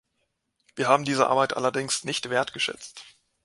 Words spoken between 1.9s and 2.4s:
nicht